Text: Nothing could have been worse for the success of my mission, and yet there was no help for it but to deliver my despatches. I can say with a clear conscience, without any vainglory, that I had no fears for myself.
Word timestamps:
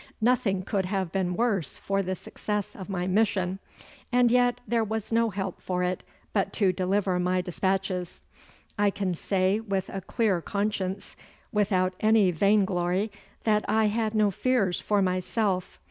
Nothing 0.19 0.63
could 0.63 0.85
have 0.85 1.11
been 1.11 1.35
worse 1.35 1.77
for 1.77 2.01
the 2.01 2.15
success 2.15 2.75
of 2.75 2.89
my 2.89 3.05
mission, 3.05 3.59
and 4.11 4.31
yet 4.31 4.59
there 4.67 4.83
was 4.83 5.11
no 5.11 5.29
help 5.29 5.61
for 5.61 5.83
it 5.83 6.01
but 6.33 6.51
to 6.53 6.73
deliver 6.73 7.19
my 7.19 7.39
despatches. 7.39 8.23
I 8.79 8.89
can 8.89 9.13
say 9.13 9.59
with 9.59 9.89
a 9.89 10.01
clear 10.01 10.41
conscience, 10.41 11.15
without 11.51 11.93
any 11.99 12.31
vainglory, 12.31 13.11
that 13.43 13.63
I 13.69 13.85
had 13.89 14.15
no 14.15 14.31
fears 14.31 14.79
for 14.81 15.03
myself. 15.03 15.79